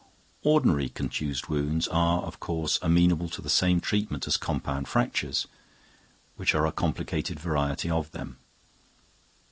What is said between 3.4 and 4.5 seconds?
same treatment as